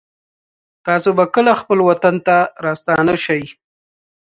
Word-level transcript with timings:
تاسو 0.85 1.09
به 1.17 1.25
کله 1.33 1.53
خپل 1.61 1.77
وطن 1.89 2.15
ته 2.25 2.37
راستانه 2.65 3.13
شئ 3.25 3.43